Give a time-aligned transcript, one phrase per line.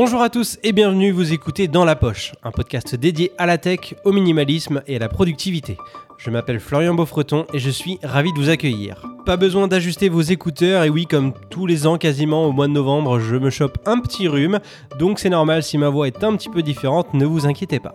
[0.00, 3.58] Bonjour à tous et bienvenue, vous écoutez Dans la Poche, un podcast dédié à la
[3.58, 5.76] tech, au minimalisme et à la productivité.
[6.18, 9.04] Je m'appelle Florian Beaufreton et je suis ravi de vous accueillir.
[9.26, 12.74] Pas besoin d'ajuster vos écouteurs et oui, comme tous les ans quasiment au mois de
[12.74, 14.60] novembre, je me chope un petit rhume,
[15.00, 17.94] donc c'est normal si ma voix est un petit peu différente, ne vous inquiétez pas.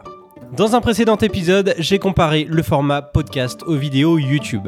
[0.58, 4.68] Dans un précédent épisode, j'ai comparé le format podcast aux vidéos YouTube.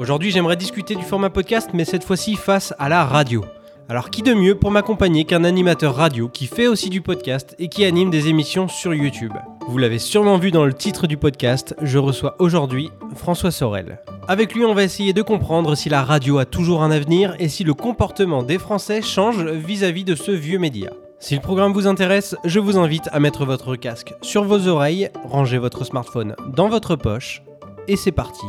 [0.00, 3.44] Aujourd'hui, j'aimerais discuter du format podcast, mais cette fois-ci face à la radio.
[3.86, 7.68] Alors qui de mieux pour m'accompagner qu'un animateur radio qui fait aussi du podcast et
[7.68, 9.34] qui anime des émissions sur YouTube?
[9.68, 14.00] Vous l'avez sûrement vu dans le titre du podcast, je reçois aujourd'hui François Sorel.
[14.26, 17.50] Avec lui, on va essayer de comprendre si la radio a toujours un avenir et
[17.50, 20.90] si le comportement des Français change vis-à-vis de ce vieux média.
[21.18, 25.10] Si le programme vous intéresse, je vous invite à mettre votre casque sur vos oreilles,
[25.24, 27.42] ranger votre smartphone dans votre poche,
[27.86, 28.46] et c'est parti.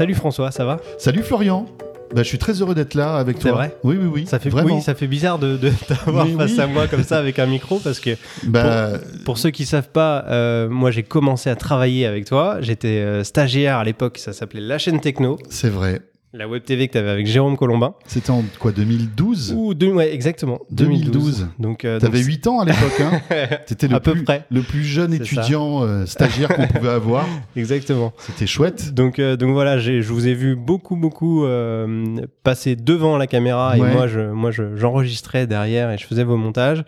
[0.00, 0.80] Salut François, ça va?
[0.96, 1.66] Salut Florian
[2.14, 3.50] bah, je suis très heureux d'être là avec toi.
[3.50, 3.76] C'est vrai?
[3.84, 4.26] Oui, oui, oui.
[4.26, 4.76] Ça fait, vraiment.
[4.76, 6.60] oui, ça fait bizarre de, de t'avoir face oui.
[6.60, 8.92] à moi comme ça avec un micro parce que Bah,
[9.26, 12.62] pour ceux qui savent pas, euh, moi j'ai commencé à travailler avec toi.
[12.62, 16.00] J'étais euh, stagiaire à l'époque, ça s'appelait La chaîne Techno, c'est vrai.
[16.32, 17.94] La web TV que tu avais avec Jérôme Colombin.
[18.06, 20.60] C'était en quoi 2012 Ou deux, ouais, exactement.
[20.70, 21.48] 2012.
[21.58, 23.20] Donc, euh, T'avais donc, 8 ans à l'époque, hein
[23.66, 24.44] T'étais le, À peu plus- près.
[24.50, 27.26] le plus jeune étudiant euh, stagiaire qu'on pouvait avoir.
[27.56, 28.12] exactement.
[28.18, 28.94] C'était chouette.
[28.94, 33.76] Donc, euh, donc voilà, je vous ai vu beaucoup, beaucoup euh, passer devant la caméra
[33.76, 36.84] et moi, je, moi je- j'enregistrais derrière et je faisais vos montages.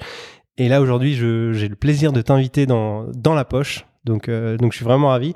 [0.59, 3.87] Et là, aujourd'hui, j'ai le plaisir de t'inviter dans, dans la poche.
[4.05, 5.35] Donc, euh, donc, je suis vraiment ravi.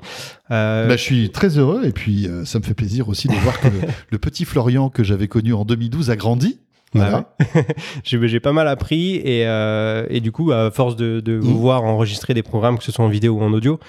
[0.51, 3.33] Euh, Bah, je suis très heureux et puis euh, ça me fait plaisir aussi de
[3.35, 3.67] voir que
[4.11, 6.59] le, petit Florian que j'avais connu en 2012 a grandi.
[6.93, 7.35] Voilà.
[8.03, 9.41] j'ai j'ai pas mal appris et,
[10.09, 13.03] et du coup, à force de, de vous voir enregistrer des programmes, que ce soit
[13.03, 13.79] en vidéo ou en audio,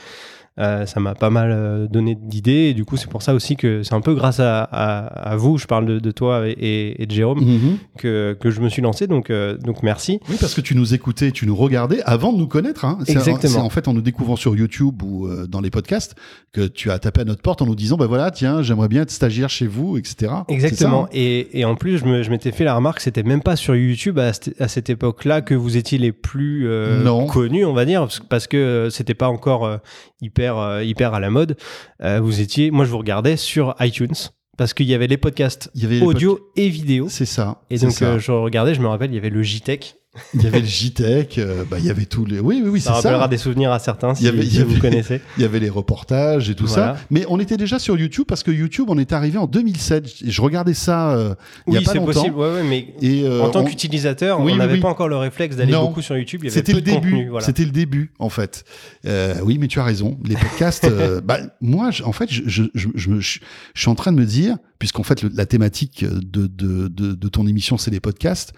[0.59, 2.69] euh, ça m'a pas mal euh, donné d'idées.
[2.71, 5.37] Et du coup, c'est pour ça aussi que c'est un peu grâce à, à, à
[5.37, 7.79] vous, je parle de, de toi et, de Jérôme, Mhm.
[7.99, 9.07] que, que je me suis lancé.
[9.07, 10.21] Donc, euh, donc merci.
[10.29, 12.85] Oui, parce que tu nous écoutais, tu nous regardais avant de nous connaître.
[12.85, 12.99] Hein.
[13.05, 13.53] C'est- Exactement.
[13.55, 16.15] C'est en fait en nous découvrant sur YouTube ou euh, dans les podcasts
[16.53, 19.03] que tu as tapé à notre porte en nous disant bah voilà, tiens, j'aimerais bien
[19.03, 20.33] être stagiaire chez vous, etc.
[20.49, 21.03] Exactement.
[21.03, 23.43] Ça, hein et, et en plus, je me- je m'étais fait la remarque, c'était même
[23.43, 27.65] pas sur YouTube à, cette- à cette époque-là que vous étiez les plus euh, connus,
[27.65, 29.77] on va dire, parce- que c'était pas encore euh,
[30.21, 31.57] hyper, euh, hyper à la mode.
[32.03, 34.15] Euh, vous étiez, moi, je vous regardais sur iTunes
[34.57, 37.07] parce qu'il y avait les podcasts Il y avait les audio et vidéo.
[37.09, 37.63] C'est ça.
[37.71, 39.98] Et donc, euh, je regardais, je me rappelle, il y avait le JTech.
[40.35, 42.41] Il y avait le JTech, euh, bah, il y avait tous les.
[42.41, 43.29] Oui, oui, oui, Ça c'est rappellera ça.
[43.29, 45.21] des souvenirs à certains si, Il y avait- il y si vous connaissez.
[45.37, 46.95] Il y avait les reportages et tout Voilà.
[46.97, 47.01] ça.
[47.11, 50.07] Mais on était déjà sur YouTube parce que YouTube, on est arrivé en 2007.
[50.25, 51.35] Je regardais ça euh,
[51.67, 52.13] il y a Oui, pas c'est longtemps.
[52.15, 52.37] possible.
[52.37, 54.81] Ouais, ouais, mais Et euh, en tant on- qu'utilisateur, Oui, on oui, n'avait oui.
[54.81, 56.41] pas encore le réflexe d'aller beaucoup sur YouTube.
[56.43, 57.29] Il C'était le début.
[57.29, 57.45] voilà.
[57.47, 58.65] C'était le début, en fait.
[59.07, 60.19] Euh, oui, mais tu as raison.
[60.25, 60.89] Les podcasts,
[61.25, 63.41] bah, moi, en fait, je, je, je, je me- je-
[63.75, 67.13] je suis en train de me dire, puisqu'en fait, le- la thématique de, de, de,
[67.15, 68.53] de ton émission, c'est les podcasts.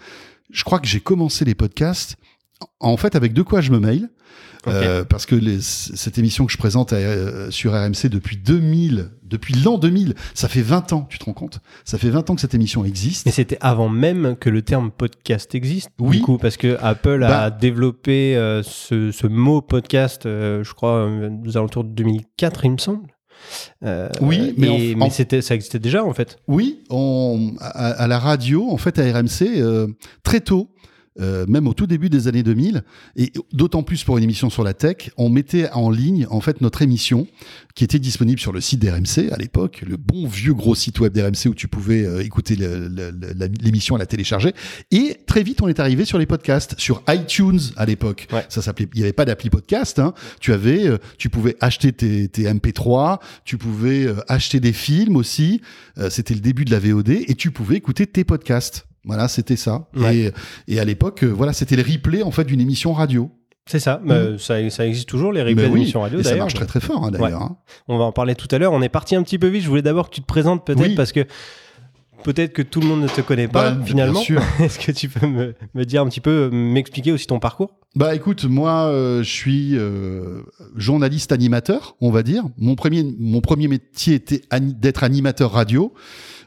[0.51, 2.15] Je crois que j'ai commencé les podcasts,
[2.79, 4.09] en fait, avec de quoi je me mail.
[4.67, 9.55] Euh, parce que les- cette émission que je présente euh, sur RMC depuis 2000, depuis
[9.55, 11.61] l'an 2000, ça fait 20 ans, tu te rends compte?
[11.83, 13.25] Ça fait 20 ans que cette émission existe.
[13.25, 15.89] Mais c'était avant même que le terme podcast existe.
[15.99, 16.17] Oui.
[16.17, 17.49] Du coup, parce que Apple a Bah.
[17.49, 23.07] développé euh, ce, ce mot podcast, je crois, aux alentours de 2004, il me semble.
[23.83, 26.37] Euh, Oui, mais et- en- mais en- c'était, ça existait déjà en fait.
[26.47, 29.87] Oui, on, à, à la radio, en fait, à RMC, euh,
[30.23, 30.69] très tôt,
[31.19, 32.83] euh, même au tout début des années 2000,
[33.15, 36.61] et d'autant plus pour une émission sur la tech, on mettait en ligne, en fait,
[36.61, 37.27] notre émission,
[37.75, 41.13] qui était disponible sur le site d'RMC à l'époque, le bon vieux gros site web
[41.13, 44.53] d'RMC où tu pouvais euh, écouter l'émission à la télécharger.
[44.91, 48.27] Et très vite, on est arrivé sur les podcasts, sur iTunes à l'époque.
[48.31, 48.45] Ouais.
[48.49, 49.99] Ça s'appelait, il n'y avait pas d'appli podcast.
[49.99, 50.13] Hein.
[50.39, 55.15] Tu avais, euh, tu pouvais acheter tes, tes MP3, tu pouvais euh, acheter des films
[55.15, 55.61] aussi.
[56.09, 58.87] C'était le début de la VOD et tu pouvais écouter tes podcasts.
[59.05, 59.87] Voilà, c'était ça.
[59.95, 60.15] Ouais.
[60.17, 60.31] Et,
[60.75, 63.31] et à l'époque, euh, voilà, c'était le replay en fait d'une émission radio.
[63.67, 64.01] C'est ça.
[64.03, 66.79] Bah, ça, ça existe toujours, les replays oui, d'émissions radio et ça marche très très
[66.79, 67.41] fort hein, d'ailleurs.
[67.43, 67.57] hein.
[67.87, 68.73] On va en parler tout à l'heure.
[68.73, 69.63] On est parti un petit peu vite.
[69.63, 70.95] Je voulais d'abord que tu te présentes peut-être Oui.
[70.95, 71.25] parce que
[72.23, 74.21] peut-être que tout le monde ne te connaît pas Bah, finalement.
[74.59, 77.71] Est-ce que tu peux me, me dire un petit peu, m'expliquer aussi ton parcours?
[77.93, 80.43] Bah écoute, moi euh, je suis euh,
[80.77, 82.43] journaliste animateur, on va dire.
[82.57, 85.93] Mon premier, mon premier métier était ani- d'être animateur radio.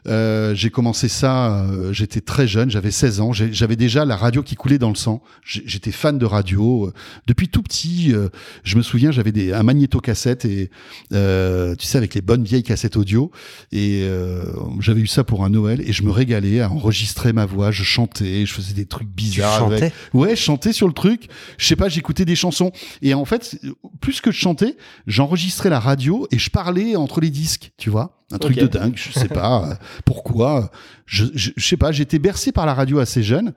[0.07, 4.43] Euh, j'ai commencé ça, euh, j'étais très jeune, j'avais 16 ans, j'avais déjà la radio
[4.43, 5.23] qui coulait dans le sang.
[5.43, 6.87] J'étais fan de radio.
[6.87, 6.93] Euh,
[7.25, 8.29] Depuis tout petit, euh,
[8.63, 10.69] je me souviens, j'avais des, un magnéto-cassette et
[11.11, 13.31] euh, tu sais avec les bonnes vieilles cassettes audio.
[13.71, 14.43] Et euh,
[14.79, 17.71] j'avais eu ça pour un Noël et je me régalais à enregistrer ma voix.
[17.71, 19.63] Je chantais, je faisais des trucs bizarres.
[19.65, 19.93] avec- chantais?
[20.13, 21.27] Ouais, je chantais sur le truc.
[21.57, 22.71] Je sais pas, j'écoutais des chansons.
[23.01, 23.59] Et en fait,
[24.01, 24.77] plus que je chantais,
[25.07, 28.11] j'enregistrais la radio et je parlais entre les disques, tu vois.
[28.31, 29.73] Un truc de dingue, je sais pas euh,
[30.03, 30.71] pourquoi.
[31.05, 33.53] Je, je, je sais pas, j'étais bercé par la radio assez jeune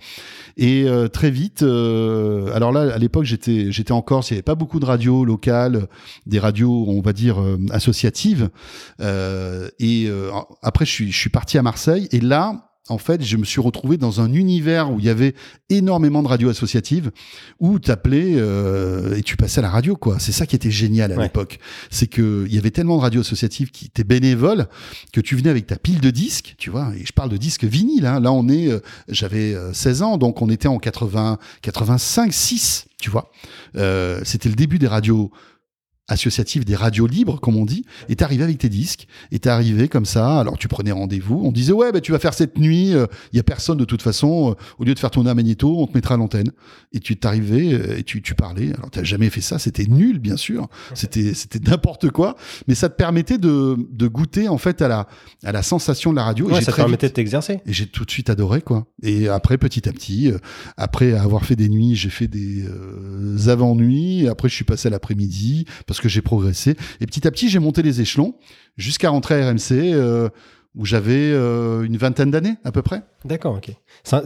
[0.59, 1.63] et euh, très vite.
[1.63, 4.85] euh, alors là, à l'époque, j'étais j'étais en Corse, il y avait pas beaucoup de
[4.85, 5.89] radios locales,
[6.27, 8.51] des radios, on va dire euh, associatives.
[9.01, 10.31] Euh, et euh,
[10.63, 12.68] après, je suis je suis parti à Marseille et là.
[12.89, 15.35] En fait, je me suis retrouvé dans un univers où il y avait
[15.69, 17.11] énormément de radios associatives,
[17.61, 20.19] où t'appelais euh, et tu passais à la radio, quoi.
[20.19, 21.25] C'est ça qui était génial à Ouais.
[21.25, 21.59] l'époque.
[21.91, 24.67] C'est que il y avait tellement de radios associatives qui étaient bénévoles
[25.13, 26.93] que tu venais avec ta pile de disques, tu vois.
[26.99, 28.07] Et je parle de disques vinyles.
[28.07, 28.21] Hein.
[28.21, 32.87] Là, on est, euh, j'avais euh, 16 ans, donc on était en 80, 85, 6,
[33.01, 33.31] tu vois.
[33.77, 35.31] Euh, C'était le début des radios
[36.09, 37.85] associatives, des radios libres, comme on dit.
[38.09, 40.41] Et t'arrivais avec tes disques, et t'es arrivé comme ça.
[40.41, 41.41] Alors tu prenais rendez-vous.
[41.45, 42.91] On disait ouais, bah, tu vas faire cette nuit.
[43.33, 44.51] Il y a personne de toute façon.
[44.51, 46.51] Euh, au lieu de faire tourner un magnéto, on te mettra à l'antenne.
[46.93, 48.73] Et tu t'arrivais euh, et tu, tu parlais.
[48.75, 49.59] Alors t'as jamais fait ça.
[49.59, 50.69] C'était nul, bien sûr.
[50.95, 52.37] C'était c'était n'importe quoi.
[52.67, 55.07] Mais ça te permettait de, de goûter en fait à la
[55.45, 56.49] à la sensation de la radio.
[56.49, 57.61] Et Ouais, j'ai ça te vite- permettait de t'exercer.
[57.67, 58.87] et j'ai tout de suite adoré quoi.
[59.03, 60.39] Et après petit à petit, euh,
[60.77, 64.25] après avoir fait des nuits, j'ai fait des euh, avant-nuits.
[64.25, 66.77] Et Après je suis passé à l'après-midi parce que j'ai progressé.
[67.01, 68.35] Et petit à petit j'ai monté les échelons
[68.77, 70.29] jusqu'à rentrer à RMC euh,
[70.75, 73.03] où j'avais euh, une vingtaine d'années à peu près.
[73.25, 73.73] D'accord, ok.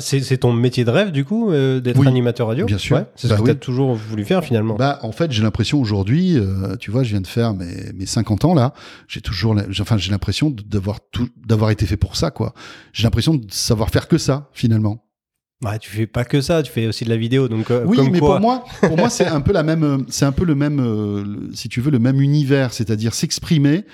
[0.01, 2.67] C'est ton métier de rêve, du coup, euh, d'être Oui, animateur radio?
[2.67, 2.97] Bien sûr.
[2.97, 3.47] Ouais, C'est ce Bah que oui.
[3.47, 4.75] tu as toujours voulu faire, finalement.
[4.75, 8.07] Bah en fait j'ai l'impression aujourd'hui, euh, tu vois, je viens de faire mes, mes
[8.07, 8.75] 50 ans là.
[9.09, 12.53] J'ai toujours, enfin j'ai l'impression d'avoir tout, d'avoir été fait pour ça quoi.
[12.93, 15.05] J'ai l'impression de savoir faire que ça finalement.
[15.65, 17.47] Ouais, tu fais pas que ça, tu fais aussi de la vidéo.
[17.49, 19.85] Donc, euh, Oui, comme mais quoi, pour moi, pour moi, c'est un peu la même,
[19.85, 23.15] euh, c'est un peu le même, euh, le- si tu veux, le même univers, c'est-à-dire
[23.15, 23.85] s'exprimer,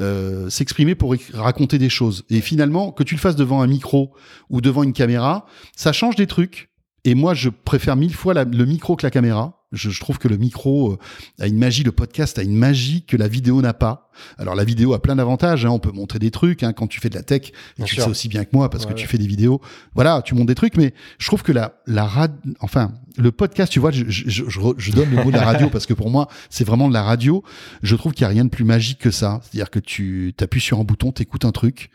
[0.00, 2.24] euh, s'exprimer pour raconter des choses.
[2.30, 4.12] Et finalement, que tu le fasses devant un micro
[4.50, 5.46] ou devant une caméra,
[5.76, 6.70] ça change des trucs.
[7.04, 9.58] Et moi, je préfère mille fois la- le micro que la caméra.
[9.72, 10.98] Je, je trouve que le micro euh,
[11.42, 14.10] a une magie, le podcast a une magie que la vidéo n'a pas.
[14.36, 15.64] Alors la vidéo a plein d'avantages.
[15.64, 15.70] Hein.
[15.70, 17.48] On peut montrer des trucs hein, quand tu fais de la tech.
[17.48, 18.02] Et Bien tu sûr.
[18.02, 19.62] le sais aussi bien que moi parce que tu fais des vidéos.
[19.94, 20.76] Voilà, tu montes des trucs.
[20.76, 22.32] Mais je trouve que la, la rad...
[22.60, 25.44] enfin, le podcast, tu vois, je, je, je, je- je donne le mot de la
[25.44, 27.42] radio parce que pour moi, c'est vraiment de la radio.
[27.82, 29.40] Je trouve qu'il n'y a rien de plus magique que ça.
[29.42, 31.88] C'est-à-dire que tu appuies sur un bouton, t'écoutes un truc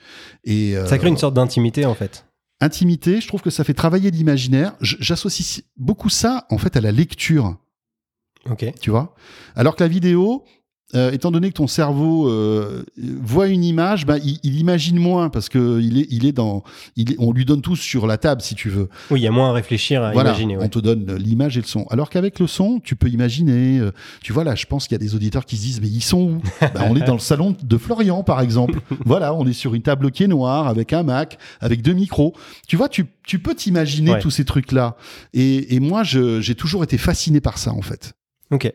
[0.44, 2.26] et euh, ça crée une sorte d'intimité, en fait.
[2.62, 3.22] Intimité.
[3.22, 4.74] Je trouve que ça fait travailler l'imaginaire.
[4.82, 7.58] J'associe beaucoup ça en fait à la lecture
[8.50, 8.66] Ok.
[8.80, 9.14] tu vois?
[9.56, 10.44] Alors que la vidéo,
[10.96, 15.30] euh, étant donné que ton cerveau euh, voit une image, bah, il, il imagine moins
[15.30, 16.64] parce que il est, il est dans,
[16.96, 18.88] il est- on lui donne tout sur la table si tu veux.
[19.12, 20.56] Oui, il y a moins à réfléchir, à voilà, imaginer.
[20.58, 20.64] ouais.
[20.64, 21.86] on te donne l'image et le son.
[21.90, 23.80] Alors qu'avec le son, tu peux imaginer.
[23.80, 23.92] euh,
[24.24, 26.02] tu vois là, je pense qu'il y a des auditeurs qui se disent mais ils
[26.02, 26.42] sont où?
[26.62, 28.80] Bah, On est dans le salon de Florian par exemple.
[29.06, 32.34] voilà, on est sur une table qui est noire avec un Mac, avec deux micros.
[32.68, 34.20] Tu vois, tu, tu peux t'imaginer Ouais.
[34.20, 34.96] tous ces trucs là.
[35.34, 38.14] Et, et moi, j'ai toujours été fasciné par ça en fait.
[38.52, 38.72] Ok.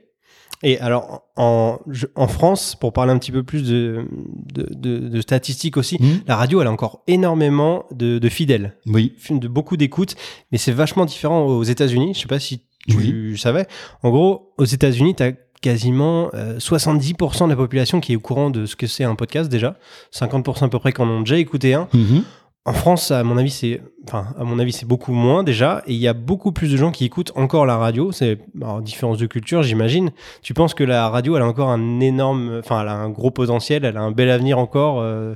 [0.62, 4.06] Et alors, en, je- en France, pour parler un petit peu plus de,
[4.54, 8.76] de, de- de statistiques aussi, Hmm la radio, elle a encore énormément de, de fidèles,
[8.86, 9.14] oui.
[9.30, 10.14] de beaucoup d'écoutes,
[10.52, 12.12] mais c'est vachement différent aux États-Unis.
[12.14, 13.66] Je sais pas si tu savais.
[14.02, 18.20] En gros, aux États-Unis, tu as quasiment euh, 70% de la population qui est au
[18.20, 19.76] courant de ce que c'est un podcast déjà,
[20.12, 21.88] 50% à peu près qui en ont déjà écouté un.
[21.92, 22.24] Mhm.
[22.64, 25.94] En France, à mon avis, c'est, enfin, à mon avis, c'est beaucoup moins déjà, et
[25.94, 28.12] il y a beaucoup plus de gens qui écoutent encore la radio.
[28.12, 30.12] C'est alors, différence de culture, j'imagine.
[30.42, 33.32] Tu penses que la radio, elle a encore un énorme, enfin, elle a un gros
[33.32, 35.34] potentiel, elle a un bel avenir encore euh,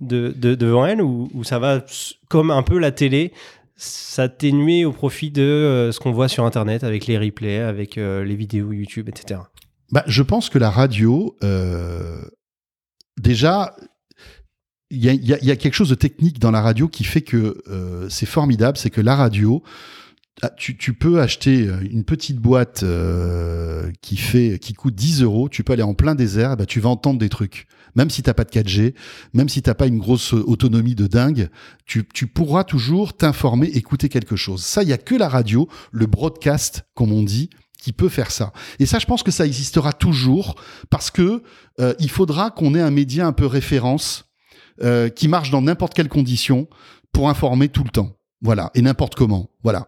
[0.00, 1.84] de, de- devant elle, ou, ça va
[2.28, 3.32] comme un peu la télé
[3.76, 8.24] s'atténuer au profit de euh, ce qu'on voit sur Internet avec les replays, avec euh,
[8.24, 9.40] les vidéos YouTube, etc.
[9.92, 11.36] Bah, je pense que la radio,
[13.20, 13.76] déjà,
[14.90, 17.62] il y y y a quelque chose de technique dans la radio qui fait que
[17.68, 19.62] euh, c'est formidable, c'est que la radio,
[20.42, 25.48] ah, tu, tu peux acheter une petite boîte euh, qui fait qui coûte 10 euros,
[25.48, 27.66] tu peux aller en plein désert, bah, tu vas entendre des trucs.
[27.94, 28.94] Même si t'as pas de 4G,
[29.34, 31.48] même si t'as pas une grosse autonomie de dingue,
[31.86, 34.64] tu, tu pourras toujours t'informer, écouter quelque chose.
[34.64, 38.30] Ça, il y a que la radio, le broadcast, comme on dit, qui peut faire
[38.30, 38.52] ça.
[38.80, 40.56] Et ça, je pense que ça existera toujours
[40.90, 41.42] parce que
[41.80, 44.24] euh, il faudra qu'on ait un média un peu référence
[44.82, 46.68] euh, qui marche dans n'importe quelle condition
[47.12, 48.16] pour informer tout le temps.
[48.42, 49.50] Voilà, et n'importe comment.
[49.62, 49.86] Voilà.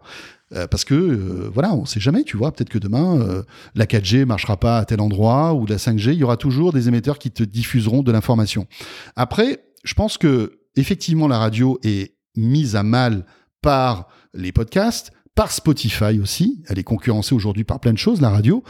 [0.55, 3.43] Euh, parce que euh, voilà, on sait jamais, tu vois, peut-être que demain euh,
[3.75, 6.87] la 4G marchera pas à tel endroit ou la 5G, il y aura toujours des
[6.87, 8.67] émetteurs qui te diffuseront de l'information.
[9.17, 13.27] Après, je pense que effectivement la radio est mise à mal
[13.61, 16.63] par les podcasts, par Spotify aussi.
[16.67, 18.65] Elle est concurrencée aujourd'hui par plein de choses, la radio.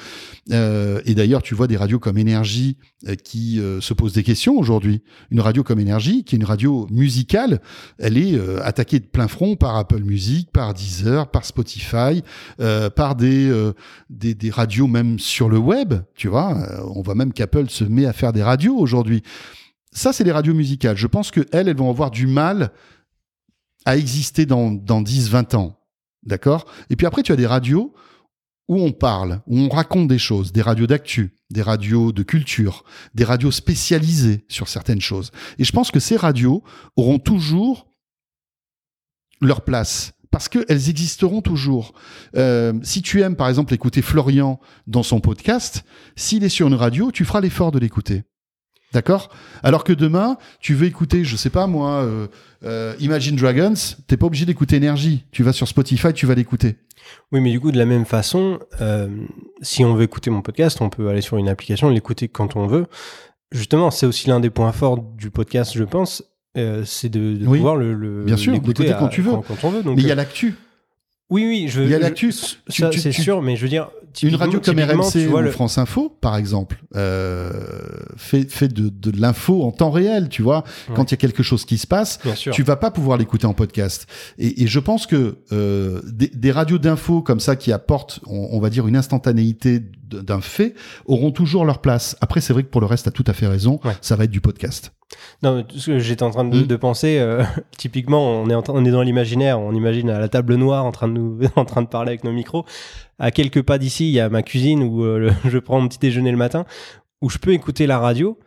[0.51, 4.25] Euh, et d'ailleurs, tu vois des radios comme Énergie euh, qui euh, se posent des
[4.25, 5.03] questions aujourd'hui.
[5.31, 7.61] Une radio comme Énergie, qui est une radio musicale,
[7.99, 12.23] elle est euh, attaquée de plein front par Apple Music, par Deezer, par Spotify,
[12.97, 13.73] par des,
[14.11, 15.95] des, des radios même sur le web.
[16.17, 16.57] Tu vois,
[16.97, 19.23] on voit même qu'Apple se met à faire des radios aujourd'hui.
[19.93, 20.97] ça, c'est les radios musicales.
[20.97, 22.73] Je pense que elles, elles vont avoir du mal
[23.85, 25.79] à exister dans, dans 10, 20 ans.
[26.27, 26.67] D'accord?
[26.91, 27.95] Et puis après, tu as des radios
[28.69, 32.85] où on parle, où on raconte des choses, des radios d'actu, des radios de culture,
[33.15, 35.31] des radios spécialisées sur certaines choses.
[35.59, 36.65] Et je pense que ces radios
[36.97, 37.87] auront toujours
[39.41, 41.95] leur place parce qu'elles existeront toujours.
[42.37, 45.85] Euh, si tu aimes par exemple écouter Florian dans son podcast,
[46.17, 48.25] s'il est sur une radio, tu feras l'effort de l'écouter.
[48.93, 49.29] D'accord?
[49.63, 52.29] Alors que demain, tu veux écouter, je sais pas moi, euh,
[52.65, 53.75] euh, Imagine Dragons,
[54.07, 55.25] t'es pas obligé d'écouter Énergie.
[55.33, 56.77] Tu vas sur Spotify, tu vas l'écouter.
[57.33, 59.09] Oui, mais du coup, de la même façon, euh,
[59.61, 62.67] si on veut écouter mon podcast, on peut aller sur une application, l'écouter quand on
[62.67, 62.87] veut.
[63.53, 66.23] Justement, c'est aussi l'un des points forts du podcast, je pense,
[66.85, 67.59] c'est de, de Oui.
[67.59, 69.33] pouvoir le, le Bien sûr, l'écouter quand tu veux.
[69.33, 69.83] Quand, on veut.
[69.83, 70.55] Donc, Mais il y a l'actu.
[71.31, 72.31] Oui, oui, je, il y a l'actu.
[72.33, 73.89] Ça, c'est sûr, mais je veux dire,
[74.23, 77.51] Une radio comme RMC tu vois ou le- France Info, par exemple, euh,
[78.17, 80.65] fait, fait de, de l'info en temps réel, tu vois.
[80.95, 82.53] Quand il y a quelque chose qui se passe, Bien sûr.
[82.55, 84.07] tu vas pas pouvoir l'écouter en podcast.
[84.39, 88.49] Et, et je pense que euh, des, des radios d'info comme ça qui apportent, on,
[88.53, 90.75] on va dire, une instantanéité d'un fait,
[91.07, 92.17] auront toujours leur place.
[92.21, 93.93] Après, c'est vrai que pour le reste, tu as tout à fait raison, Ouais.
[94.01, 94.93] ça va être du podcast.
[95.43, 96.67] Non, mais ce que j'étais en train de, Mm.
[96.67, 97.43] de penser, euh,
[97.79, 100.93] typiquement, on est, en on est dans l'imaginaire, on imagine à la table noire en
[100.93, 102.65] train de nous, en train de parler avec nos micros.
[103.19, 105.89] À quelques pas d'ici, il y a ma cuisine où euh, le- je prends mon
[105.89, 106.65] petit déjeuner le matin,
[107.23, 108.39] où je peux écouter la radio.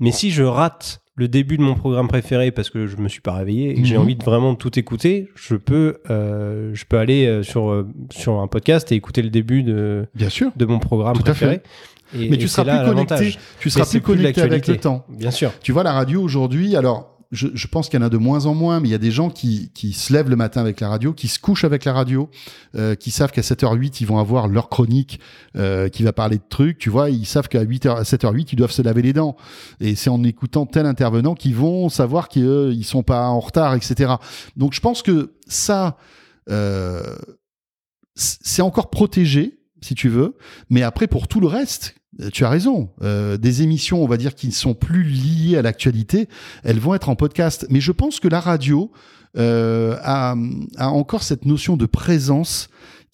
[0.00, 3.20] Mais si je rate le début de mon programme préféré parce que je me suis
[3.20, 4.02] pas réveillé et que j'ai Mhm.
[4.02, 8.90] envie de vraiment tout écouter, je peux, euh, je peux aller sur, sur un podcast
[8.90, 10.50] et écouter le début de, Bien sûr.
[10.56, 11.60] de mon programme Tout préféré.
[12.14, 13.14] Et- Mais tu seras plus connecté.
[13.60, 15.04] Tu seras plus connecté avec le temps.
[15.08, 15.52] Bien sûr.
[15.60, 18.46] Tu vois, la radio aujourd'hui, alors je, je pense qu'il y en a de moins
[18.46, 20.78] en moins, mais il y a des gens qui, qui se lèvent le matin avec
[20.78, 22.30] la radio, qui se couchent avec la radio,
[22.76, 25.18] euh, qui savent qu'à 7h08, ils vont avoir leur chronique
[25.56, 26.78] euh, qui va parler de trucs.
[26.78, 29.34] Tu vois, ils savent qu'à 8h, à 7h08, ils doivent se laver les dents.
[29.80, 33.74] Et c'est en écoutant tel intervenant qu'ils vont savoir qu'ils euh, sont pas en retard,
[33.74, 34.12] etc.
[34.56, 35.96] Donc je pense que ça,
[36.50, 37.02] euh,
[38.14, 40.36] c'est encore protégé, si tu veux.
[40.70, 41.96] Mais après, pour tout le reste,
[42.32, 42.90] tu as raison.
[43.02, 46.28] Euh, des émissions, on va dire, qui ne sont plus liées à l'actualité,
[46.62, 47.66] elles vont être en podcast.
[47.70, 48.90] Mais je pense que la radio
[49.36, 50.36] euh, a,
[50.76, 52.68] a encore cette notion de présence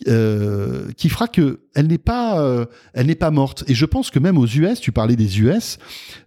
[0.09, 2.65] euh, qui fera que elle n'est pas, euh,
[2.95, 3.65] elle n'est pas morte.
[3.69, 5.79] Et je pense que même aux US, tu parlais des US,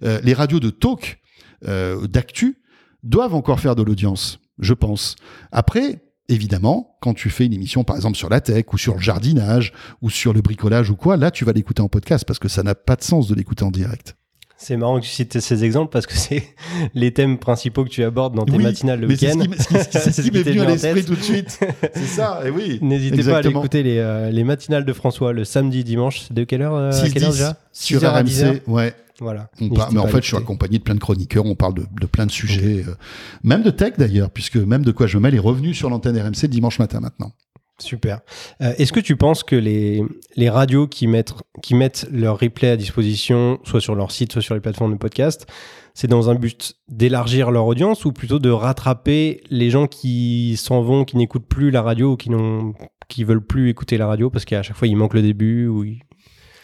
[0.03, 1.19] euh, les radios de talk,
[1.67, 2.57] euh, d'actu,
[3.03, 4.39] doivent encore faire de l'audience.
[4.59, 5.15] Je pense.
[5.51, 6.01] Après.
[6.29, 9.73] Évidemment, quand tu fais une émission, par exemple, sur la tech ou sur le jardinage
[10.01, 12.63] ou sur le bricolage ou quoi, là, tu vas l'écouter en podcast parce que ça
[12.63, 14.15] n'a pas de sens de l'écouter en direct.
[14.55, 16.55] C'est marrant que tu cites ces exemples parce que c'est
[16.93, 19.37] les thèmes principaux que tu abordes dans tes Oui, matinales le week-end.
[19.59, 21.59] c'est ce qui m'est venu à l'esprit tout de suite.
[21.93, 22.79] C'est ça, et oui.
[22.81, 26.21] N'hésitez pas à aller écouter les, euh, les matinales de François le samedi, dimanche.
[26.27, 27.57] C'est de quelle heure euh, À 6, quelle heure 10, déjà?
[27.73, 28.53] Sur 6 heures à 10 heures?
[28.53, 28.93] RMC, ouais.
[29.19, 29.49] Voilà.
[29.61, 31.45] On mais en fait, je suis accompagné de plein de chroniqueurs.
[31.45, 32.95] On parle de, de plein de sujets, euh,
[33.43, 36.47] même de tech d'ailleurs, puisque même de quoi je mêle est revenu sur l'antenne RMC
[36.47, 37.31] dimanche matin maintenant.
[37.79, 38.21] Super.
[38.61, 40.03] Euh, Est-ce que tu penses que les,
[40.35, 44.41] les radios qui mettent, qui mettent leur replay à disposition, soit sur leur site, soit
[44.41, 45.47] sur les plateformes de podcast,
[45.93, 50.81] c'est dans un but d'élargir leur audience ou plutôt de rattraper les gens qui s'en
[50.81, 52.73] vont, qui n'écoutent plus la radio ou qui n'ont
[53.09, 55.85] qui veulent plus écouter la radio parce qu'à chaque fois il manque le début ou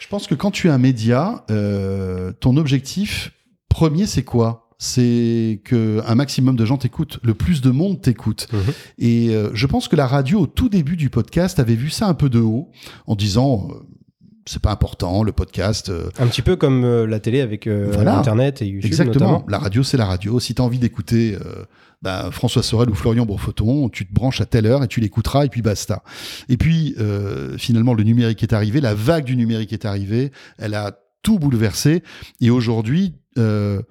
[0.00, 3.32] Je pense que quand tu es un média, euh, ton objectif
[3.68, 4.66] premier, c'est quoi?
[4.78, 8.48] C'est que un maximum de gens t'écoutent, le plus de monde t'écoute.
[8.52, 8.60] Mhm.
[8.98, 12.06] Et euh, je pense que la radio, au tout début du podcast, avait vu ça
[12.08, 12.70] un peu de haut,
[13.06, 13.74] en disant euh,
[14.46, 15.90] c'est pas important, le podcast.
[15.90, 18.18] euh, un petit peu comme la télé avec Voilà.
[18.18, 19.32] internet et YouTube Exactement.
[19.32, 19.44] notamment.
[19.48, 20.40] La radio, c'est la radio.
[20.40, 21.64] Si tu as envie d'écouter euh,
[22.02, 25.44] bah, François Sorel ou Florian Bourfoton, tu te branches à telle heure et tu l'écouteras
[25.44, 26.02] et puis basta.
[26.48, 30.74] Et puis, euh, finalement, le numérique est arrivé, la vague du numérique est arrivée, elle
[30.74, 32.02] a tout bouleversé.
[32.40, 33.82] Et aujourd'hui, euh,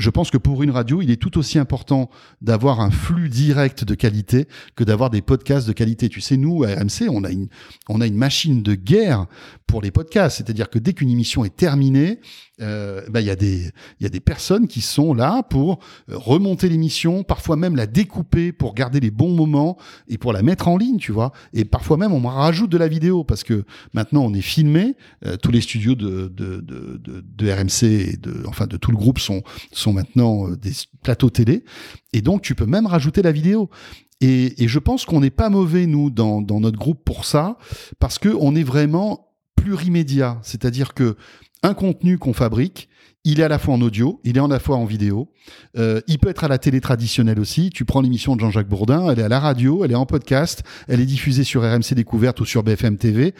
[0.00, 2.08] je pense que pour une radio, il est tout aussi important
[2.40, 6.08] d'avoir un flux direct de qualité que d'avoir des podcasts de qualité.
[6.08, 7.48] Tu sais, nous, à RMC, on a une,
[7.88, 9.26] on a une machine de guerre
[9.66, 10.38] pour les podcasts.
[10.38, 12.20] C'est-à-dire que dès qu'une émission est terminée,
[12.60, 15.78] euh, bah, il y a des, il y a des personnes qui sont là pour
[16.10, 19.76] euh, remonter l'émission, parfois même la découper pour garder les bons moments
[20.08, 21.32] et pour la mettre en ligne, tu vois.
[21.52, 23.64] Et parfois même on rajoute de la vidéo parce que
[23.94, 24.96] maintenant on est filmé.
[25.26, 28.96] euh, tous les studios de, de, de, de, RMC et de, enfin de tout le
[28.96, 31.64] groupe sont, sont maintenant euh, des plateaux télé.
[32.12, 33.70] Et donc tu peux même rajouter la vidéo.
[34.20, 37.56] Et, et je pense qu'on n'est pas mauvais nous dans, dans notre groupe pour ça
[37.98, 41.16] parce que on est vraiment plurimédia, c'est-à-dire que
[41.62, 42.88] un contenu qu'on fabrique,
[43.24, 45.30] il est à la fois en audio, il est à la fois en vidéo.
[45.76, 47.70] Euh, il peut être à la télé traditionnelle aussi.
[47.70, 50.62] Tu prends l'émission de Jean-Jacques Bourdin, elle est à la radio, elle est en podcast,
[50.88, 53.34] elle est diffusée sur RMC Découverte ou sur BFM TV,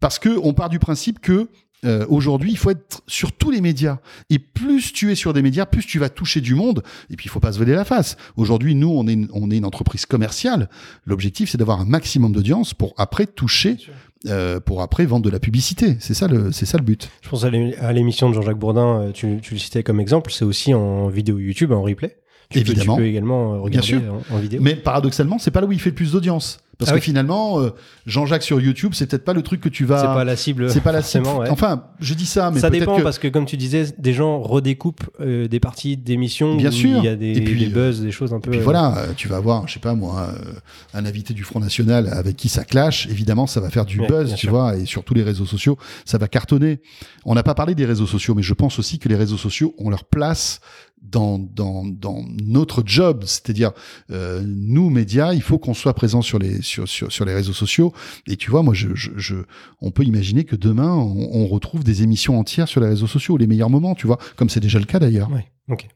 [0.00, 1.48] parce que on part du principe que
[1.84, 3.98] euh, aujourd'hui, il faut être sur tous les médias.
[4.30, 6.82] Et plus tu es sur des médias, plus tu vas toucher du monde.
[7.10, 8.16] Et puis, il faut pas se voler la face.
[8.36, 10.68] Aujourd'hui, nous, on est, on est une entreprise commerciale.
[11.06, 13.78] L'objectif, c'est d'avoir un maximum d'audience pour après toucher,
[14.26, 15.96] euh, pour après vendre de la publicité.
[16.00, 17.10] C'est ça le, c'est ça le but.
[17.22, 17.50] Je pense à
[17.92, 21.38] l'émission de Jean-Jacques Bourdin, euh, tu, tu le citais comme exemple, c'est aussi en vidéo
[21.38, 22.16] YouTube, en replay.
[22.50, 22.96] Tu Évidemment.
[22.96, 24.22] Peux, tu peux également regarder Bien sûr.
[24.30, 24.60] En, en vidéo.
[24.62, 26.58] Mais paradoxalement, c'est pas là où il fait le plus d'audience.
[26.84, 27.04] Parce Ah que oui.
[27.04, 27.70] finalement, euh,
[28.06, 29.98] Jean-Jacques sur YouTube, c'est peut-être pas le truc que tu vas.
[30.00, 30.70] c'est pas la cible.
[30.70, 31.26] C'est pas la cible.
[31.26, 31.48] ouais.
[31.50, 34.40] Enfin, je dis ça, mais ça dépend que- parce que comme tu disais, des gens
[34.40, 36.98] redécoupent euh, des parties d'émissions Bien où sûr.
[36.98, 38.50] il y a des, Et puis, des buzz, des choses un peu.
[38.50, 40.52] Puis euh, voilà, euh, tu vas avoir, je sais pas moi, euh,
[40.94, 43.06] un invité du Front National avec qui ça clash.
[43.08, 44.50] Évidemment, ça va faire du Ouais, buzz, tu sûr.
[44.50, 46.80] vois, et sur tous les réseaux sociaux, ça va cartonner.
[47.24, 49.74] On n'a pas parlé des réseaux sociaux, mais je pense aussi que les réseaux sociaux
[49.78, 50.60] ont leur place
[51.02, 53.24] dans, dans, dans notre job.
[53.26, 53.72] C'est-à-dire,
[54.12, 57.52] euh, nous, médias, il faut qu'on soit présent sur les, sur, sur, sur les réseaux
[57.52, 57.92] sociaux.
[58.26, 59.44] Et tu vois, moi, je, je, je-
[59.80, 63.36] on peut imaginer que demain, on, on retrouve des émissions entières sur les réseaux sociaux,
[63.36, 65.30] les meilleurs moments, tu vois, comme c'est déjà le cas d'ailleurs.
[65.30, 65.86] Ouais, ok.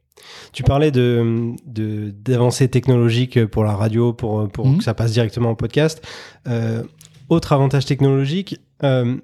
[0.53, 4.79] Tu parlais de d'avancées technologiques pour la radio, pour, pour Mhm.
[4.79, 6.03] que ça passe directement en podcast.
[6.49, 6.83] Euh,
[7.29, 9.17] autre avantage technologique, euh,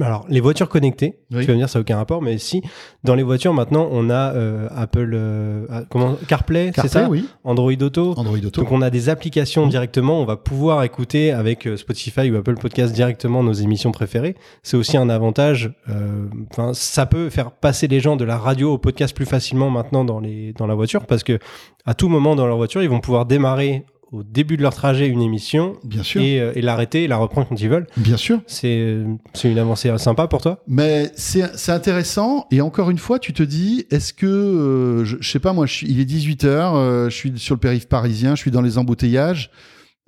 [0.00, 1.40] alors les voitures connectées, Oui.
[1.40, 2.62] tu vas me dire ça n'a aucun rapport, mais si,
[3.04, 7.26] dans les voitures maintenant on a euh, Apple, euh, ah, comment, CarPlay, c'est ça oui.
[7.44, 8.60] Android Auto Android Auto.
[8.62, 9.70] donc on a des applications Mhm.
[9.70, 14.36] directement, on va pouvoir écouter avec euh, Spotify ou Apple Podcast directement nos émissions préférées.
[14.62, 15.72] C'est aussi un avantage.
[15.88, 19.70] euh, Enfin, ça peut faire passer les gens de la radio au podcast plus facilement
[19.70, 21.38] maintenant dans les dans la voiture parce que
[21.86, 25.06] à tout moment dans leur voiture ils vont pouvoir démarrer au début de leur trajet
[25.08, 26.20] une émission Bien sûr.
[26.22, 27.86] et, euh, et l'arrêter et la reprendre quand ils veulent.
[27.96, 28.40] Bien sûr.
[28.46, 28.96] C'est
[29.34, 30.62] c'est une avancée sympa pour toi.
[30.66, 32.46] Mais c'est intéressant.
[32.50, 35.66] Et encore une fois, tu te dis, est-ce que, euh, je, je sais pas, moi,
[35.66, 38.78] je suis, il est 18h, je suis sur le périph' parisien, je suis dans les
[38.78, 39.50] embouteillages.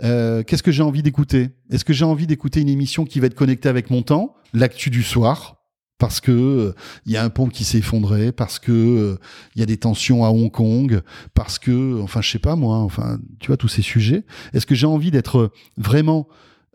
[0.02, 1.50] Euh, Qu'est-ce que j'ai envie d'écouter?
[1.70, 4.88] Est-ce que j'ai envie d'écouter une émission qui va être connectée avec mon temps L'actu
[4.88, 5.59] du soir?
[6.00, 9.18] Parce que euh, il y a un pont qui s'est effondré, parce que euh,
[9.54, 11.02] il y a des tensions à Hong Kong,
[11.34, 14.24] parce que, enfin, je sais pas moi, enfin, tu vois tous ces sujets.
[14.54, 16.26] Est-ce que j'ai envie d'être vraiment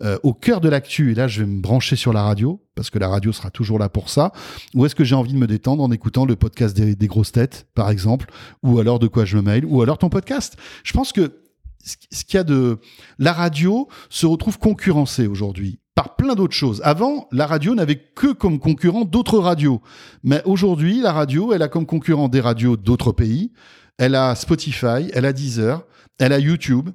[0.04, 2.90] euh, au cœur de l'actu, et là je vais me brancher sur la radio, parce
[2.90, 4.32] que la radio sera toujours là pour ça,
[4.76, 7.32] ou est-ce que j'ai envie de me détendre en écoutant le podcast des, des grosses
[7.32, 8.28] têtes, par exemple,
[8.62, 10.56] ou alors de quoi je me mail, ou alors ton podcast?
[10.84, 11.42] Je pense que
[11.84, 12.80] ce qu'il y a de...
[13.20, 16.82] La radio se retrouve concurrencée aujourd'hui par plein d'autres choses.
[16.84, 19.82] Avant, la radio n'avait que comme concurrent d'autres radios.
[20.24, 23.52] Mais aujourd'hui, la radio, elle a comme concurrent des radios d'autres pays.
[23.98, 25.84] Elle a Spotify, elle a Deezer,
[26.20, 26.90] elle a YouTube,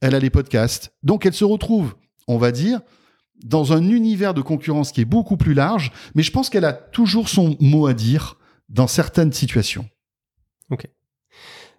[0.00, 0.94] elle a les podcasts.
[1.02, 1.94] Donc elle se retrouve,
[2.28, 2.80] on va dire,
[3.44, 6.72] dans un univers de concurrence qui est beaucoup plus large, mais je pense qu'elle a
[6.72, 8.38] toujours son mot à dire
[8.70, 9.86] dans certaines situations.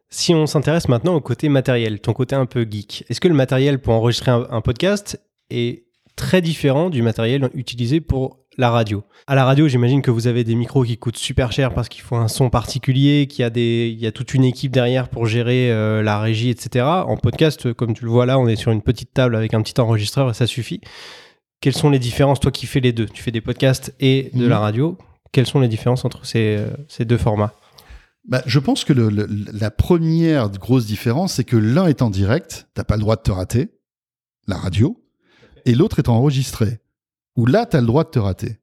[0.10, 3.34] Si on s'intéresse maintenant au côté matériel, ton côté un peu geek, est-ce que le
[3.34, 5.87] matériel pour enregistrer un, un podcast est
[6.18, 10.44] très différent du matériel utilisé pour la radio À la radio, j'imagine que vous avez
[10.44, 13.50] des micros qui coûtent super cher parce qu'il faut un son particulier, qu'il y a,
[13.52, 16.84] des, il y a toute une équipe derrière pour gérer euh, la régie, etc.
[16.86, 19.62] En podcast, comme tu le vois là, on est sur une petite table avec un
[19.62, 20.82] petit enregistreur et ça suffit.
[21.62, 23.06] Quelles sont les différences, toi qui fais les deux?
[23.08, 24.50] Tu fais des podcasts et de Mhm.
[24.50, 24.98] la radio.
[25.32, 27.54] Quelles sont les différences entre ces, euh, ces deux formats?
[28.28, 32.10] Bah, je pense que le- le- la première grosse différence, c'est que l'un est en
[32.10, 33.70] direct, t'as pas le droit de te rater,
[34.48, 35.00] la radio,
[35.68, 36.80] et l'autre est enregistré,
[37.36, 38.58] où là, t'as le droit de te rater.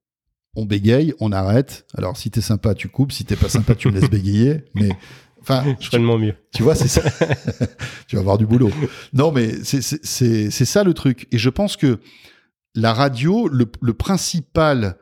[0.56, 1.86] On bégaye, on arrête.
[1.96, 3.12] Alors, si t'es sympa, tu coupes.
[3.12, 4.64] Si t'es pas sympa, tu me laisses bégayer.
[4.74, 4.90] Mais,
[5.40, 6.34] enfin, Je ferai de mon mieux.
[6.54, 7.02] tu vois, c'est ça.
[8.08, 8.70] tu vas avoir du boulot.
[9.12, 11.26] Non, mais c'est- ça le truc.
[11.32, 11.98] Et je pense que
[12.76, 14.96] la radio, le, le principal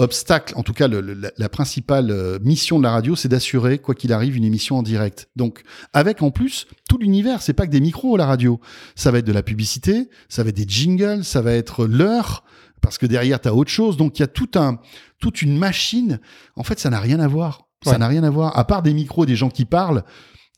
[0.00, 3.78] obstacle, en tout cas le- la, la principale euh, mission de la radio, c'est d'assurer,
[3.78, 5.28] quoi qu'il arrive, une émission en direct.
[5.36, 8.60] Donc, avec en plus tout l'univers, c'est pas que des micros la radio.
[8.96, 12.44] Ça va être de la publicité, ça va être des jingles, ça va être l'heure,
[12.80, 13.96] parce que derrière, tu as autre chose.
[13.96, 14.78] Donc, il y a tout un,
[15.20, 16.18] toute une machine.
[16.56, 17.68] En fait, ça n'a rien à voir.
[17.84, 17.98] Ça Ouais.
[17.98, 18.58] n'a rien à voir.
[18.58, 20.02] À part des micros, des gens qui parlent,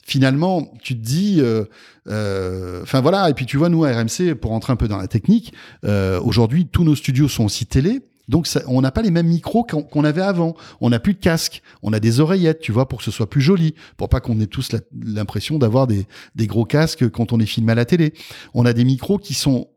[0.04, 1.64] finalement, tu te dis, euh,
[2.08, 4.98] euh, enfin voilà, et puis tu vois, nous à RMC, pour rentrer un peu dans
[4.98, 5.52] la technique,
[5.84, 8.00] euh, aujourd'hui, tous nos studios sont aussi télé.
[8.32, 10.56] Donc, on n'a pas les mêmes micros qu'on avait avant.
[10.80, 11.62] On n'a plus de casque.
[11.82, 14.40] On a des oreillettes, tu vois, pour que ce soit plus joli, pour pas qu'on
[14.40, 14.70] ait tous
[15.04, 16.06] l'impression d'avoir des
[16.46, 18.14] gros casques quand on est filmé à la télé.
[18.54, 19.68] On a des micros qui sont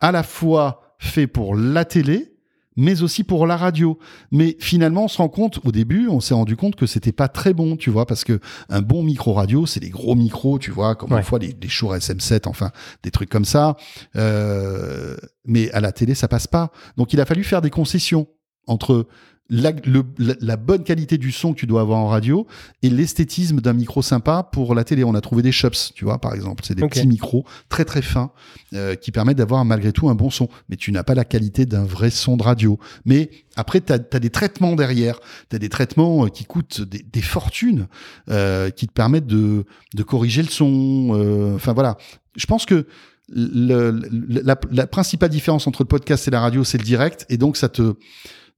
[0.00, 2.37] à la fois faits pour la télé,
[2.80, 3.98] mais aussi pour la radio.
[4.30, 7.26] Mais finalement, on se rend compte, au début, on s'est rendu compte que c'était pas
[7.28, 8.38] très bon, tu vois, parce que
[8.68, 11.18] un bon micro radio, c'est des gros micros, tu vois, comme Ouais.
[11.18, 12.70] une fois les, les Shure SM7, enfin,
[13.02, 13.76] des trucs comme ça.
[14.16, 16.70] Euh, mais à la télé, ça passe pas.
[16.96, 18.28] Donc, il a fallu faire des concessions
[18.68, 19.06] entre
[19.50, 22.46] la, le- la- la bonne qualité du son que tu dois avoir en radio
[22.82, 25.04] et l'esthétisme d'un micro sympa pour la télé.
[25.04, 26.64] On a trouvé des Shups, tu vois, par exemple.
[26.66, 28.30] C'est des petits micros très très fins
[28.74, 30.48] euh, qui permettent d'avoir malgré tout un bon son.
[30.68, 32.78] Mais tu n'as pas la qualité d'un vrai son de radio.
[33.06, 35.18] Mais après, tu as, des traitements derrière.
[35.48, 37.88] Tu as des traitements euh, qui coûtent des, des fortunes,
[38.28, 41.10] euh, qui te permettent de, de corriger le son.
[41.14, 41.96] euh, Enfin voilà.
[42.36, 42.86] Je pense que
[43.30, 47.24] le- le- la, la principale différence entre le podcast et la radio, c'est le direct.
[47.30, 47.94] Et donc, ça te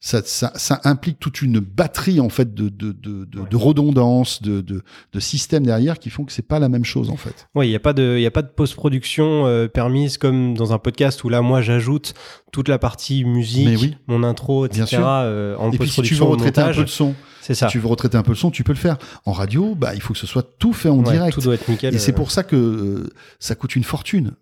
[0.02, 4.40] ça, ça, ça implique toute une batterie en fait de, de, de, de, de redondance,
[4.40, 4.82] de, de,
[5.12, 7.48] de systèmes derrière qui font que c'est pas la même chose en fait.
[7.54, 10.72] Oui, il n'y a pas de, y a pas de post-production euh, permise comme dans
[10.72, 12.14] un podcast où là, moi, j'ajoute
[12.50, 13.96] toute la partie musique, oui.
[14.06, 14.78] mon intro, etc.
[14.78, 15.00] Bien sûr.
[15.06, 17.66] euh, en Et puis si tu veux retraiter un peu le son, c'est si ça.
[17.66, 18.96] tu veux retraiter un peu le son, tu peux le faire.
[19.26, 21.34] En radio, bah il faut que ce soit tout fait en Ouais, direct.
[21.34, 21.94] Tout doit être nickel.
[21.94, 24.32] Et c'est euh, pour ça que euh, ça coûte une fortune.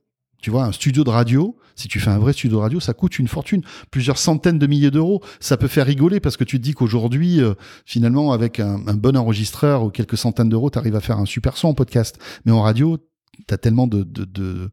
[0.40, 2.94] Tu vois, un studio de radio, si tu fais un vrai studio de radio, ça
[2.94, 5.22] coûte une fortune, plusieurs centaines de milliers d'euros.
[5.40, 9.16] Ça peut faire rigoler parce que tu te dis qu'aujourd'hui, euh, finalement, avec un, bon
[9.16, 12.18] enregistreur ou quelques centaines d'euros, tu arrives à faire un super son en podcast.
[12.44, 12.98] Mais en radio,
[13.46, 14.02] tu as tellement de...
[14.04, 14.70] de, de...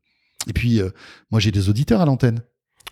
[0.47, 0.89] Et puis, euh,
[1.31, 2.41] moi, j'ai des auditeurs à l'antenne.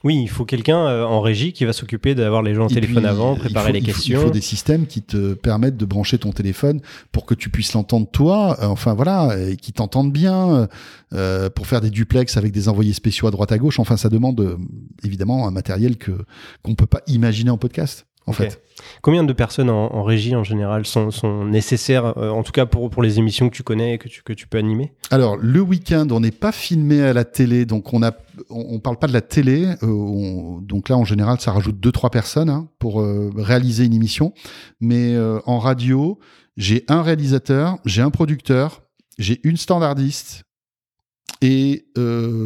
[0.03, 3.03] Oui, il faut quelqu'un euh, en régie qui va s'occuper d'avoir les gens au téléphone
[3.03, 4.19] puis, avant, préparer faut- les il faut- questions.
[4.19, 6.81] Il faut des systèmes qui te permettent de brancher ton téléphone
[7.13, 10.67] pour que tu puisses l'entendre toi, euh, enfin voilà, et qui t'entendent bien,
[11.13, 13.79] euh, pour faire des duplex avec des envoyés spéciaux à droite à gauche.
[13.79, 14.57] Enfin, ça demande euh,
[15.05, 16.11] évidemment un matériel que
[16.63, 18.05] qu'on peut pas imaginer en podcast.
[18.25, 18.61] En fait,
[19.01, 22.65] Combien de personnes en, en régie en général sont, sont nécessaires, euh, en tout cas
[22.65, 24.93] pour, pour les émissions que tu connais et que tu, que tu peux animer?
[25.11, 28.11] Alors le week-end, on n'est pas filmé à la télé, donc on a,
[28.49, 29.65] on, on parle pas de la télé.
[29.83, 33.85] euh, on- donc là, en général, ça rajoute deux trois personnes hein, pour euh, réaliser
[33.85, 34.33] une émission.
[34.79, 36.17] Mais en radio,
[36.57, 38.83] j'ai un réalisateur, j'ai un producteur,
[39.19, 40.43] j'ai une standardiste
[41.41, 41.85] et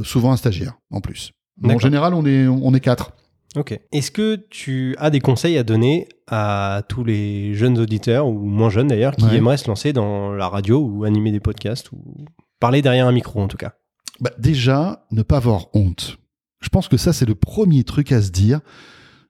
[0.04, 1.32] souvent un stagiaire en plus.
[1.62, 3.12] Mais en général, on est on est quatre.
[3.58, 3.80] Ok.
[3.92, 8.70] Est-ce que tu as des conseils à donner à tous les jeunes auditeurs, ou moins
[8.70, 9.36] jeunes d'ailleurs, qui Ouais.
[9.38, 12.04] aimeraient se lancer dans la radio ou animer des podcasts, ou
[12.60, 13.74] parler derrière un micro en tout cas?
[14.20, 16.18] Bah, déjà, ne pas avoir honte.
[16.60, 18.62] Je pense que ça, c'est le premier truc à se dire.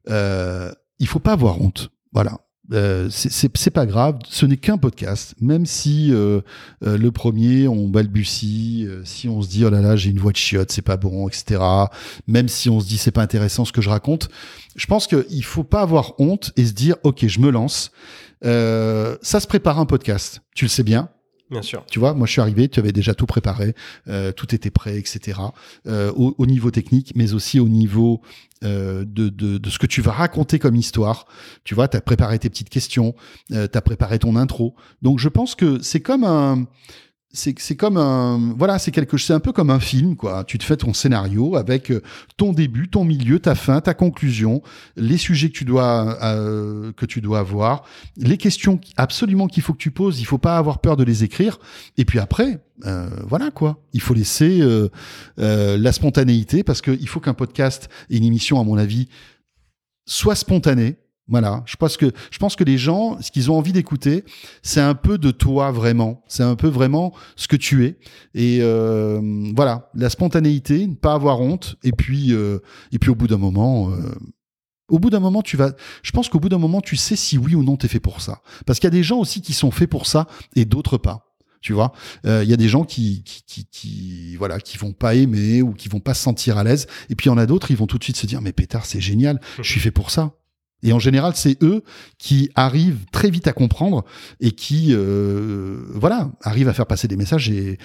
[0.09, 1.89] Euh, il faut pas avoir honte.
[2.13, 2.39] Voilà.
[2.73, 5.35] Euh, c'est- pas grave, ce n'est qu'un podcast.
[5.39, 6.41] Même si euh,
[6.85, 10.19] euh, le premier, on balbutie, euh, si on se dit oh là là, j'ai une
[10.19, 11.61] voix de chiotte, c'est pas bon, etc.
[12.27, 14.29] Même si on se dit c'est pas intéressant ce que je raconte,
[14.75, 17.91] je pense qu'il faut pas avoir honte et se dire ok, je me lance.
[18.45, 21.09] Euh, ça se prépare un podcast, tu le sais bien.
[21.49, 21.85] Bien sûr.
[21.89, 23.73] Tu vois, moi je suis arrivé, tu avais déjà tout préparé,
[24.09, 25.39] euh, tout était prêt, etc.
[25.87, 28.21] Euh, au, au niveau technique, mais aussi au niveau
[28.63, 31.25] euh, de, de, de ce que tu vas raconter comme histoire.
[31.63, 33.15] Tu vois, tu as préparé tes petites questions,
[33.49, 34.75] tu as préparé ton intro.
[35.01, 36.65] Donc je pense que c'est comme un...
[37.37, 40.43] C'est comme un voilà c'est quelque c'est un peu comme un film quoi.
[40.43, 42.01] Tu te fais ton scénario avec euh,
[42.35, 44.63] ton début ton milieu ta fin ta conclusion
[44.95, 47.83] les sujets que tu dois euh, que tu dois avoir
[48.17, 50.19] les questions absolument qu'il faut que tu poses.
[50.19, 51.59] Il faut pas avoir peur de les écrire.
[51.97, 53.83] Et puis après euh, voilà quoi.
[53.93, 54.89] Il faut laisser euh,
[55.37, 59.09] la spontanéité parce qu'il faut qu'un podcast et une émission à mon avis
[60.05, 60.97] soit spontanée
[61.29, 64.23] voilà, je pense que je pense que les gens, ce qu'ils ont envie d'écouter,
[64.61, 66.23] c'est un peu de toi vraiment.
[66.27, 67.97] C'est un peu vraiment ce que tu es.
[68.33, 69.19] Et euh,
[69.55, 71.75] voilà, la spontanéité, ne pas avoir honte.
[71.83, 72.59] Et puis, euh,
[72.93, 74.15] et puis au bout d'un moment, euh,
[74.89, 75.73] au bout d'un moment, tu vas.
[76.01, 78.21] Je pense qu'au bout d'un moment, tu sais si oui ou non t'es fait pour
[78.21, 78.41] ça.
[78.65, 81.23] Parce qu'il y a des gens aussi qui sont faits pour ça et d'autres pas.
[81.59, 81.91] Tu vois,
[82.25, 85.61] Euh, il y a des gens qui, qui, qui, qui, voilà, qui vont pas aimer
[85.61, 86.87] ou qui vont pas se sentir à l'aise.
[87.09, 88.53] Et puis il y en a d'autres, ils vont tout de suite se dire mais
[88.53, 90.31] pétard, c'est génial, je suis fait pour ça.
[90.83, 91.83] Et en général, c'est eux
[92.17, 94.05] qui arrivent très vite à comprendre
[94.39, 97.77] et qui, euh, voilà, arrivent à faire passer des messages et,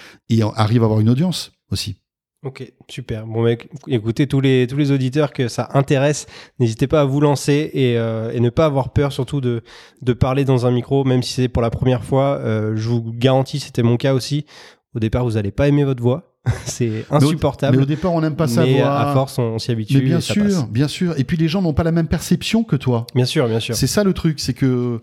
[0.56, 1.96] arrivent à avoir une audience aussi.
[2.44, 3.24] Ok, super.
[3.26, 6.26] Bon, mec, écoutez, tous les, tous les auditeurs que ça intéresse,
[6.58, 9.62] n'hésitez pas à vous lancer et, euh, ne pas avoir peur surtout de,
[10.02, 12.38] de parler dans un micro, même si c'est pour la première fois.
[12.38, 14.44] Euh, je vous garantis, c'était mon cas aussi.
[14.94, 16.31] Au départ, vous n'allez pas aimer votre voix.
[16.64, 17.76] c'est insupportable.
[17.76, 19.94] Mais au départ, on n'aime pas sa Mais à force, on, on s'y habitue.
[19.94, 20.68] mais bien et ça sûr, passe.
[20.68, 21.18] bien sûr.
[21.18, 23.06] Et puis les gens n'ont pas la même perception que toi.
[23.14, 23.76] Bien sûr, bien sûr.
[23.76, 25.00] C'est ça le truc, c'est que,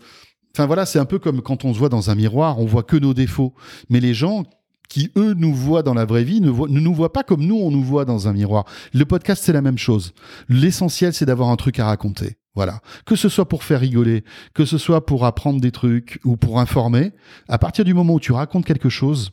[0.54, 2.82] enfin voilà, c'est un peu comme quand on se voit dans un miroir, on voit
[2.82, 3.54] que nos défauts.
[3.88, 4.44] Mais les gens
[4.90, 7.44] qui eux nous voient dans la vraie vie ne, voient- ne nous voient pas comme
[7.46, 8.64] nous on nous voit dans un miroir.
[8.92, 10.12] Le podcast c'est la même chose.
[10.48, 12.36] L'essentiel c'est d'avoir un truc à raconter.
[12.56, 12.80] Voilà.
[13.06, 16.58] Que ce soit pour faire rigoler, que ce soit pour apprendre des trucs ou pour
[16.60, 17.12] informer,
[17.48, 19.30] à partir du moment où tu racontes quelque chose,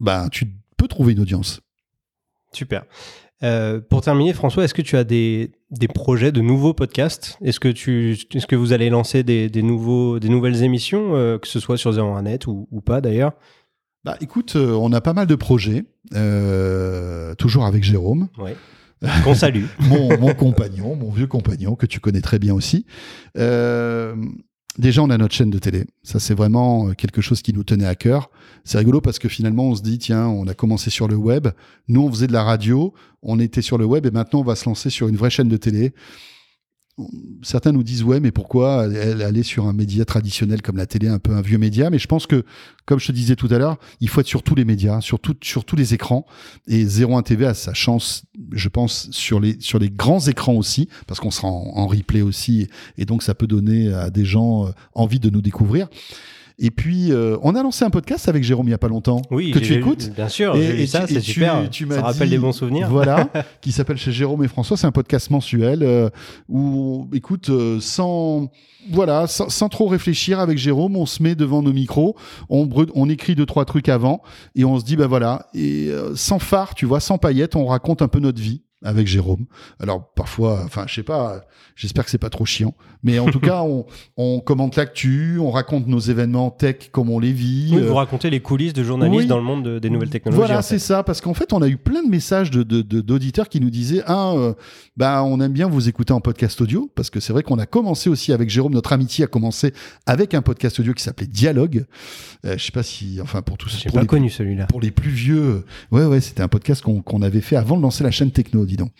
[0.00, 1.60] ben tu peux trouver une audience.
[2.52, 2.84] Super.
[3.42, 7.38] Euh, pour terminer, François, est-ce que tu as des, des projets de nouveaux podcasts?
[7.42, 11.38] Est-ce que, tu, est-ce que vous allez lancer des, des, nouveaux, des nouvelles émissions, euh,
[11.38, 13.32] que ce soit sur 01net ou, ou pas d'ailleurs?
[14.04, 15.84] Bah écoute, euh, on a pas mal de projets,
[17.36, 18.28] toujours avec Jérôme.
[18.38, 18.52] Oui.
[19.24, 19.64] Qu'on salue.
[19.80, 22.86] mon, mon compagnon, mon vieux compagnon, que tu connais très bien aussi.
[24.78, 25.84] Euh, déjà, on a notre chaîne de télé.
[26.02, 28.30] Ça, c'est vraiment quelque chose qui nous tenait à cœur.
[28.64, 31.48] C'est rigolo parce que finalement, on se dit, tiens, on a commencé sur le web.
[31.88, 32.94] Nous, on faisait de la radio.
[33.22, 35.48] On était sur le web et maintenant, on va se lancer sur une vraie chaîne
[35.48, 35.92] de télé
[37.42, 41.18] certains nous disent ouais mais pourquoi aller sur un média traditionnel comme la télé un
[41.18, 41.90] peu un vieux média?
[41.90, 42.44] Mais je pense que
[42.86, 45.18] comme je te disais tout à l'heure il faut être sur tous les médias sur,
[45.42, 46.26] sur tous les écrans.
[46.66, 50.88] Et 01 TV a sa chance je pense sur les sur les grands écrans aussi
[51.06, 52.68] parce qu'on sera en, en, replay aussi.
[52.96, 55.88] Et donc ça peut donner à des gens euh, envie de nous découvrir
[56.58, 59.20] et puis, euh, on a lancé un podcast avec Jérôme il n'y a pas longtemps.
[59.30, 60.10] Oui, que tu écoutes.
[60.14, 61.68] Bien sûr, et, et ça, c'est super.
[61.68, 62.88] Tu, ça rappelle des bons souvenirs.
[62.88, 63.28] Voilà,
[63.60, 64.78] qui s'appelle chez Jérôme et François.
[64.78, 66.08] C'est un podcast mensuel euh,
[66.48, 68.50] où, écoute, euh, sans
[68.90, 72.16] voilà, sans, sans, trop réfléchir avec Jérôme, on se met devant nos micros,
[72.48, 74.22] on, on écrit deux trois trucs avant
[74.54, 78.00] et on se dit ben voilà et sans phare, tu vois, sans paillettes, on raconte
[78.00, 79.46] un peu notre vie avec Jérôme.
[79.80, 83.40] Alors parfois, enfin je sais pas, j'espère que c'est pas trop chiant, mais en tout
[83.40, 83.86] cas on,
[84.16, 87.72] on commente l'actu, on raconte nos événements tech comme on les vit.
[87.72, 90.38] Oui, vous racontez les coulisses de journalistes dans le monde des nouvelles technologies.
[90.38, 93.60] Voilà, c'est ça, parce qu'en fait on a eu plein de messages de, d'auditeurs qui
[93.60, 94.52] nous disaient ah euh,
[94.96, 97.66] bah on aime bien vous écouter en podcast audio parce que c'est vrai qu'on a
[97.66, 99.72] commencé aussi avec Jérôme, notre amitié a commencé
[100.04, 101.86] avec un podcast audio qui s'appelait Dialogue.
[102.44, 104.66] Euh, je sais pas si, enfin pour tous, j'ai pas connu celui-là.
[104.66, 107.82] Pour les plus vieux, ouais ouais, c'était un podcast qu'on, qu'on avait fait avant de
[107.82, 108.90] lancer la chaîne Techno donc.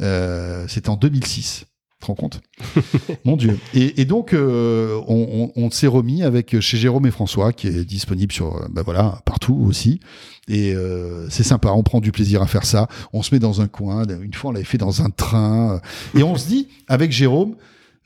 [0.00, 1.66] Euh, C'était en 2006.
[1.94, 2.40] Tu te rends compte?
[3.24, 3.58] Mon Dieu.
[3.72, 8.56] Et, donc, euh, on, s'est remis avec chez Jérôme et François, qui est disponible sur,
[8.56, 10.00] euh, bah voilà, partout aussi.
[10.48, 12.88] Et euh, c'est sympa, on prend du plaisir à faire ça.
[13.12, 14.04] On se met dans un coin.
[14.06, 15.80] Une fois, on l'avait fait dans un train.
[16.14, 17.56] Et on se dit, avec Jérôme,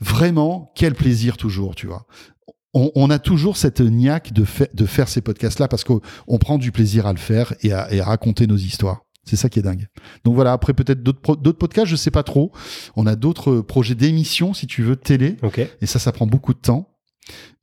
[0.01, 2.07] vraiment, quel plaisir toujours, tu vois
[2.75, 7.13] on, a toujours cette niaque de, faire ces podcasts-là parce qu'on prend du plaisir à
[7.13, 9.03] le faire et à raconter nos histoires.
[9.29, 9.89] C'est ça qui est dingue.
[10.25, 12.51] Donc voilà, après peut-être d'autres d'autres podcasts, je sais pas trop.
[12.97, 15.37] On a d'autres projets d'émissions, si tu veux, télé.
[15.83, 16.89] Et ça, ça prend beaucoup de temps.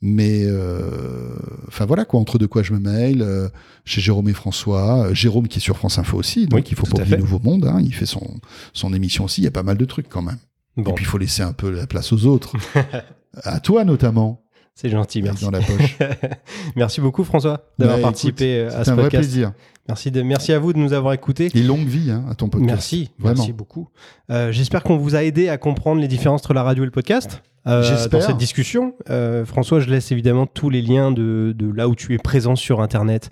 [0.01, 1.33] Mais euh,
[1.67, 3.49] enfin voilà quoi, entre de quoi je me mail euh,
[3.83, 6.85] chez Jérôme et François, euh, Jérôme qui est sur France Info aussi, donc il faut
[6.85, 8.39] pas oublier Nouveau Monde, hein, il fait son
[8.73, 10.37] son émission aussi, il y a pas mal de trucs quand même.
[10.77, 12.53] Et puis il faut laisser un peu la place aux autres,
[13.43, 14.43] à toi notamment.
[14.75, 15.45] C'est gentil, merci.
[15.45, 15.97] Dans la poche.
[16.75, 18.85] merci beaucoup François d'avoir participé à ce podcast.
[18.85, 19.53] C'est un vrai plaisir.
[19.87, 21.49] Merci, de, merci à vous de nous avoir écoutés.
[21.53, 22.69] Et longue vie hein, à ton podcast.
[22.69, 23.89] Merci, merci beaucoup.
[24.31, 26.91] Euh, J'espère qu'on vous a aidé à comprendre les différences entre la radio et le
[26.91, 27.41] podcast.
[27.67, 28.93] Euh, dans cette discussion.
[29.09, 32.55] Euh, François, je laisse évidemment tous les liens de, de, là où tu es présent
[32.55, 33.31] sur Internet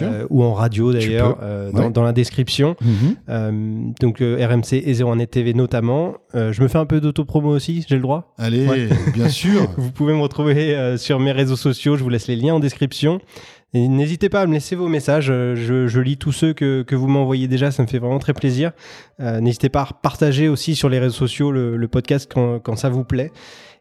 [0.00, 2.76] euh, ou en radio d'ailleurs euh, dans, dans, la description.
[3.28, 3.50] Euh,
[4.00, 6.14] donc RMC et 01net TV notamment.
[6.32, 8.34] je me fais un peu d'autopromo aussi, j'ai le droit?
[8.38, 9.70] Allez, bien sûr.
[9.76, 13.20] vous pouvez me retrouver sur mes réseaux sociaux, je vous laisse les liens en description.
[13.74, 15.26] N'hésitez pas à me laisser vos messages.
[15.26, 17.72] Je, je lis tous ceux que, que vous m'envoyez déjà.
[17.72, 18.70] Ça me fait vraiment très plaisir.
[19.20, 22.76] Euh, N'hésitez pas à partager aussi sur les réseaux sociaux le, le podcast quand, quand,
[22.76, 23.32] ça vous plaît.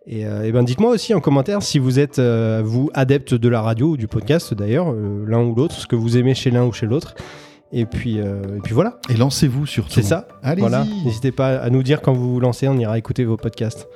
[0.05, 3.61] Et, euh, ben dites-moi aussi en commentaire si vous êtes euh, vous adepte de la
[3.61, 6.65] radio ou du podcast d'ailleurs, euh, l'un ou l'autre, ce que vous aimez chez l'un
[6.65, 7.15] ou chez l'autre.
[7.73, 8.99] Et puis, et puis voilà.
[9.09, 9.93] Et lancez-vous surtout.
[9.93, 10.27] C'est ça.
[10.43, 10.61] Allez-y.
[10.61, 10.85] Voilà.
[11.03, 13.87] N'hésitez pas à nous dire quand vous vous lancez, on ira écouter vos podcasts.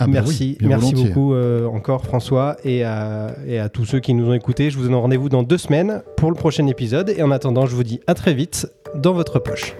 [0.00, 4.00] Ah bah merci, oui, merci beaucoup euh, encore François et à, et à, tous ceux
[4.00, 4.70] qui nous ont écoutés.
[4.70, 7.76] Je vous donne rendez-vous dans deux semaines pour le prochain épisode et en attendant, je
[7.76, 9.76] vous dis à très vite dans votre poche.